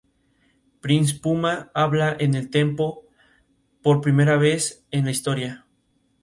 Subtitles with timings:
[0.81, 3.03] Prince Puma habla en el templo
[3.83, 5.67] por primera vez en la historia.